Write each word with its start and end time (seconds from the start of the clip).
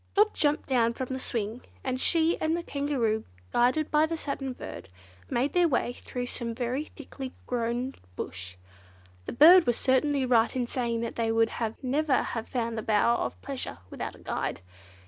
Dot 0.15 0.33
jumped 0.33 0.67
down 0.67 0.95
from 0.95 1.09
the 1.13 1.19
swing, 1.19 1.61
and 1.83 2.01
she 2.01 2.35
and 2.41 2.57
the 2.57 2.63
Kangaroo, 2.63 3.23
guided 3.53 3.91
by 3.91 4.07
the 4.07 4.17
Satin 4.17 4.53
Bird, 4.53 4.89
made 5.29 5.53
their 5.53 5.67
way 5.67 5.93
through 5.93 6.25
some 6.25 6.55
very 6.55 6.85
thickly 6.85 7.33
grown 7.45 7.93
bush. 8.15 8.55
The 9.27 9.31
bird 9.31 9.67
was 9.67 9.77
certainly 9.77 10.25
right 10.25 10.55
in 10.55 10.65
saying 10.65 11.01
that 11.01 11.17
they 11.17 11.31
would 11.31 11.51
never 11.83 12.23
have 12.23 12.47
found 12.49 12.79
the 12.79 12.81
Bower 12.81 13.19
of 13.19 13.39
Pleasure 13.43 13.77
without 13.91 14.15
a 14.15 14.17
guide. 14.23 14.61